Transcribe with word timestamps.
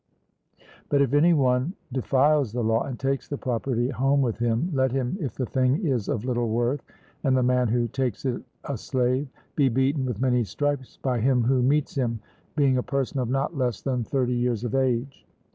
But 0.89 1.03
if 1.03 1.13
any 1.13 1.31
one 1.31 1.73
defies 1.93 2.53
the 2.53 2.63
law, 2.63 2.81
and 2.85 2.97
takes 2.99 3.27
the 3.27 3.37
property 3.37 3.89
home 3.89 4.23
with 4.23 4.39
him, 4.39 4.71
let 4.73 4.91
him, 4.91 5.15
if 5.21 5.35
the 5.35 5.45
thing 5.45 5.85
is 5.85 6.09
of 6.09 6.25
little 6.25 6.49
worth, 6.49 6.81
and 7.23 7.37
the 7.37 7.43
man 7.43 7.67
who 7.67 7.87
takes 7.87 8.25
it 8.25 8.41
a 8.63 8.79
slave, 8.79 9.27
be 9.55 9.69
beaten 9.69 10.07
with 10.07 10.19
many 10.19 10.43
stripes 10.43 10.97
by 11.03 11.19
him 11.19 11.43
who 11.43 11.61
meets 11.61 11.93
him, 11.93 12.19
being 12.55 12.79
a 12.79 12.81
person 12.81 13.19
of 13.19 13.29
not 13.29 13.55
less 13.55 13.83
than 13.83 14.03
thirty 14.03 14.33
years 14.33 14.63
of 14.63 14.73
age. 14.73 15.27